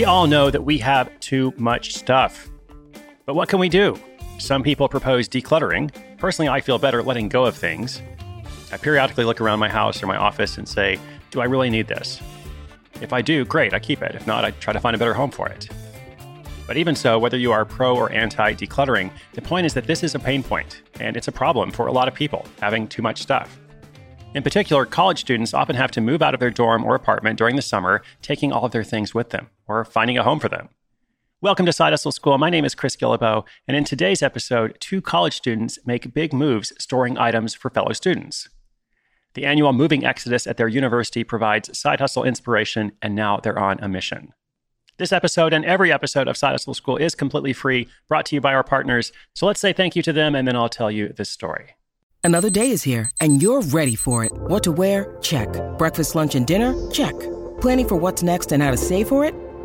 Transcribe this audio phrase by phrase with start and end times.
[0.00, 2.48] We all know that we have too much stuff.
[3.26, 3.98] But what can we do?
[4.38, 5.90] Some people propose decluttering.
[6.16, 8.00] Personally, I feel better letting go of things.
[8.72, 10.98] I periodically look around my house or my office and say,
[11.30, 12.18] do I really need this?
[13.02, 14.14] If I do, great, I keep it.
[14.14, 15.68] If not, I try to find a better home for it.
[16.66, 20.02] But even so, whether you are pro or anti decluttering, the point is that this
[20.02, 23.02] is a pain point, and it's a problem for a lot of people having too
[23.02, 23.60] much stuff.
[24.32, 27.56] In particular, college students often have to move out of their dorm or apartment during
[27.56, 30.68] the summer, taking all of their things with them or finding a home for them.
[31.40, 32.36] Welcome to Side Hustle School.
[32.36, 36.72] My name is Chris Guillebeau, and in today's episode, two college students make big moves
[36.78, 38.48] storing items for fellow students.
[39.34, 43.78] The annual moving exodus at their university provides side hustle inspiration, and now they're on
[43.80, 44.34] a mission.
[44.98, 48.40] This episode and every episode of Side Hustle School is completely free, brought to you
[48.40, 49.12] by our partners.
[49.34, 51.76] So let's say thank you to them, and then I'll tell you this story.
[52.22, 54.32] Another day is here, and you're ready for it.
[54.32, 55.16] What to wear?
[55.22, 55.48] Check.
[55.78, 56.74] Breakfast, lunch, and dinner?
[56.90, 57.18] Check.
[57.62, 59.34] Planning for what's next and how to save for it?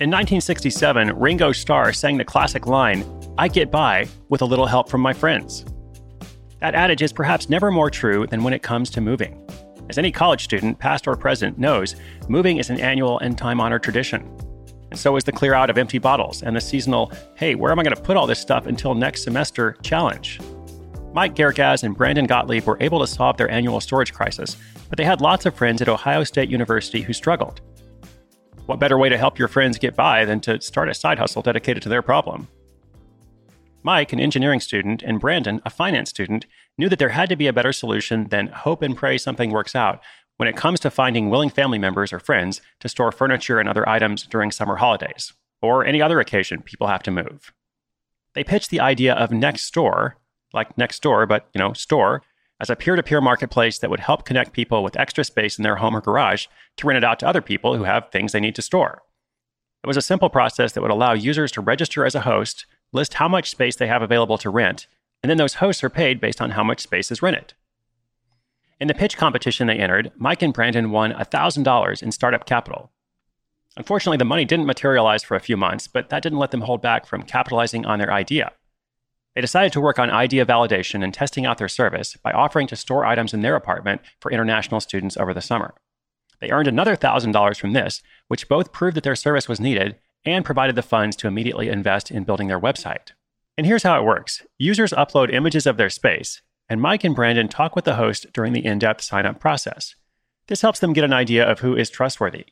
[0.00, 3.04] In 1967, Ringo Starr sang the classic line,
[3.36, 5.66] I get by with a little help from my friends.
[6.60, 9.46] That adage is perhaps never more true than when it comes to moving.
[9.90, 11.96] As any college student, past or present, knows,
[12.30, 14.22] moving is an annual and time honored tradition.
[14.90, 17.78] And so is the clear out of empty bottles and the seasonal, hey, where am
[17.78, 20.40] I going to put all this stuff until next semester challenge.
[21.12, 24.56] Mike Gergaz and Brandon Gottlieb were able to solve their annual storage crisis,
[24.88, 27.60] but they had lots of friends at Ohio State University who struggled.
[28.70, 31.42] What better way to help your friends get by than to start a side hustle
[31.42, 32.46] dedicated to their problem?
[33.82, 36.46] Mike, an engineering student, and Brandon, a finance student,
[36.78, 39.74] knew that there had to be a better solution than hope and pray something works
[39.74, 40.00] out
[40.36, 43.88] when it comes to finding willing family members or friends to store furniture and other
[43.88, 47.52] items during summer holidays, or any other occasion people have to move.
[48.34, 50.12] They pitched the idea of Next Nextdoor,
[50.52, 52.22] like next door, but you know, store,
[52.60, 55.62] as a peer to peer marketplace that would help connect people with extra space in
[55.62, 58.40] their home or garage to rent it out to other people who have things they
[58.40, 59.02] need to store.
[59.82, 63.14] It was a simple process that would allow users to register as a host, list
[63.14, 64.86] how much space they have available to rent,
[65.22, 67.54] and then those hosts are paid based on how much space is rented.
[68.78, 72.90] In the pitch competition they entered, Mike and Brandon won $1,000 in startup capital.
[73.76, 76.82] Unfortunately, the money didn't materialize for a few months, but that didn't let them hold
[76.82, 78.52] back from capitalizing on their idea.
[79.34, 82.76] They decided to work on idea validation and testing out their service by offering to
[82.76, 85.74] store items in their apartment for international students over the summer.
[86.40, 90.44] They earned another $1,000 from this, which both proved that their service was needed and
[90.44, 93.12] provided the funds to immediately invest in building their website.
[93.56, 97.48] And here's how it works users upload images of their space, and Mike and Brandon
[97.48, 99.94] talk with the host during the in depth sign up process.
[100.48, 102.46] This helps them get an idea of who is trustworthy.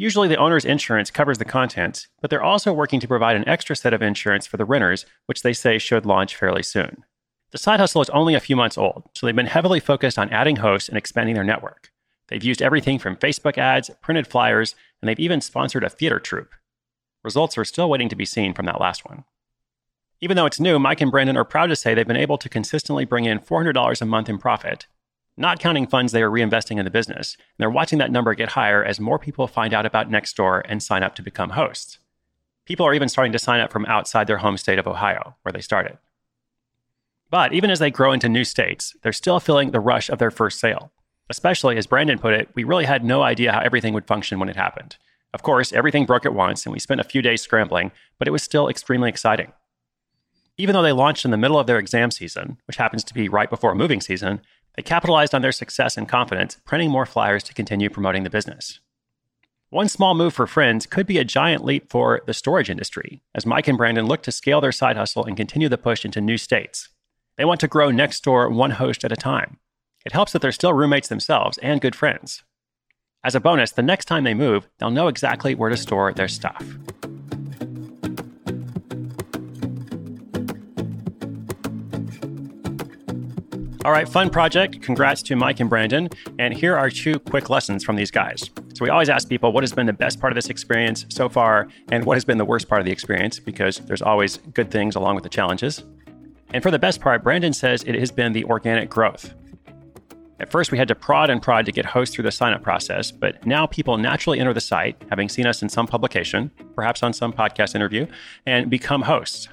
[0.00, 3.74] Usually, the owner's insurance covers the contents, but they're also working to provide an extra
[3.74, 7.04] set of insurance for the renters, which they say should launch fairly soon.
[7.50, 10.30] The side hustle is only a few months old, so they've been heavily focused on
[10.30, 11.90] adding hosts and expanding their network.
[12.28, 16.54] They've used everything from Facebook ads, printed flyers, and they've even sponsored a theater troupe.
[17.24, 19.24] Results are still waiting to be seen from that last one.
[20.20, 22.48] Even though it's new, Mike and Brandon are proud to say they've been able to
[22.48, 24.86] consistently bring in $400 a month in profit,
[25.38, 27.36] not counting funds they are reinvesting in the business.
[27.36, 30.82] And they're watching that number get higher as more people find out about Nextdoor and
[30.82, 31.98] sign up to become hosts.
[32.64, 35.52] People are even starting to sign up from outside their home state of Ohio, where
[35.52, 35.98] they started.
[37.30, 40.30] But even as they grow into new states, they're still feeling the rush of their
[40.30, 40.92] first sale.
[41.30, 44.48] Especially, as Brandon put it, we really had no idea how everything would function when
[44.48, 44.96] it happened.
[45.34, 48.30] Of course, everything broke at once, and we spent a few days scrambling, but it
[48.30, 49.52] was still extremely exciting.
[50.56, 53.28] Even though they launched in the middle of their exam season, which happens to be
[53.28, 54.40] right before moving season,
[54.78, 58.78] they capitalized on their success and confidence, printing more flyers to continue promoting the business.
[59.70, 63.44] One small move for friends could be a giant leap for the storage industry, as
[63.44, 66.38] Mike and Brandon look to scale their side hustle and continue the push into new
[66.38, 66.90] states.
[67.36, 69.58] They want to grow next door one host at a time.
[70.06, 72.44] It helps that they're still roommates themselves and good friends.
[73.24, 76.28] As a bonus, the next time they move, they'll know exactly where to store their
[76.28, 76.64] stuff.
[83.84, 84.82] All right, fun project.
[84.82, 86.08] Congrats to Mike and Brandon.
[86.40, 88.50] And here are two quick lessons from these guys.
[88.74, 91.28] So, we always ask people what has been the best part of this experience so
[91.28, 94.72] far and what has been the worst part of the experience because there's always good
[94.72, 95.84] things along with the challenges.
[96.52, 99.32] And for the best part, Brandon says it has been the organic growth.
[100.40, 103.10] At first, we had to prod and prod to get hosts through the sign-up process,
[103.10, 107.12] but now people naturally enter the site, having seen us in some publication, perhaps on
[107.12, 108.06] some podcast interview,
[108.46, 109.48] and become hosts.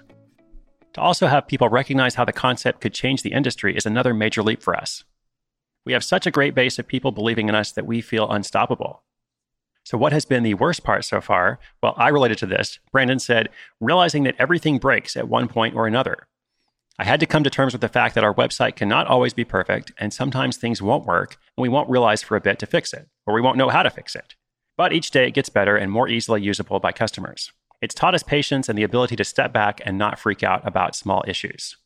[0.95, 4.41] To also have people recognize how the concept could change the industry is another major
[4.41, 5.03] leap for us.
[5.85, 9.03] We have such a great base of people believing in us that we feel unstoppable.
[9.83, 11.59] So, what has been the worst part so far?
[11.83, 12.79] Well, I related to this.
[12.93, 13.49] Brandon said,
[13.81, 16.27] realizing that everything breaks at one point or another.
[16.97, 19.43] I had to come to terms with the fact that our website cannot always be
[19.43, 22.93] perfect, and sometimes things won't work, and we won't realize for a bit to fix
[22.93, 24.35] it, or we won't know how to fix it.
[24.77, 27.51] But each day it gets better and more easily usable by customers.
[27.81, 30.95] It's taught us patience and the ability to step back and not freak out about
[30.95, 31.77] small issues.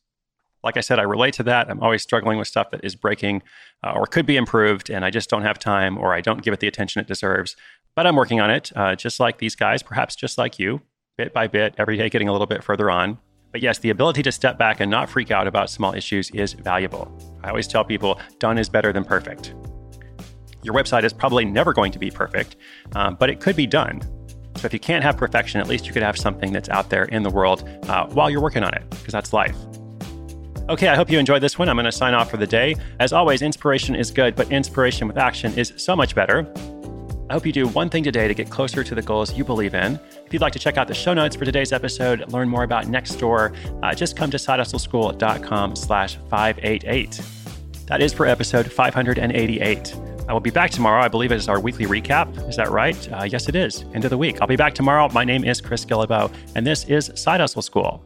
[0.62, 1.70] Like I said, I relate to that.
[1.70, 3.42] I'm always struggling with stuff that is breaking
[3.82, 6.52] uh, or could be improved, and I just don't have time or I don't give
[6.52, 7.56] it the attention it deserves.
[7.94, 10.82] But I'm working on it, uh, just like these guys, perhaps just like you,
[11.16, 13.18] bit by bit, every day getting a little bit further on.
[13.52, 16.52] But yes, the ability to step back and not freak out about small issues is
[16.52, 17.10] valuable.
[17.42, 19.54] I always tell people done is better than perfect.
[20.62, 22.56] Your website is probably never going to be perfect,
[22.94, 24.02] um, but it could be done.
[24.60, 27.04] So if you can't have perfection, at least you could have something that's out there
[27.04, 29.56] in the world uh, while you're working on it, because that's life.
[30.68, 31.70] Okay, I hope you enjoyed this one.
[31.70, 32.76] I'm going to sign off for the day.
[32.98, 36.46] As always, inspiration is good, but inspiration with action is so much better.
[37.30, 39.74] I hope you do one thing today to get closer to the goals you believe
[39.74, 39.98] in.
[40.26, 42.84] If you'd like to check out the show notes for today's episode, learn more about
[42.84, 47.20] Nextdoor, uh, just come to sidehustleschool.com slash 588.
[47.86, 50.09] That is for episode 588.
[50.30, 51.02] I will be back tomorrow.
[51.02, 52.48] I believe it is our weekly recap.
[52.48, 53.12] Is that right?
[53.12, 53.84] Uh, yes, it is.
[53.94, 54.40] End of the week.
[54.40, 55.08] I'll be back tomorrow.
[55.08, 58.00] My name is Chris Guillebeau, and this is Side Hustle School.